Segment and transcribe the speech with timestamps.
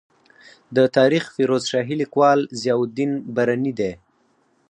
[0.75, 3.91] د تاریخ فیروز شاهي لیکوال ضیا الدین برني دی.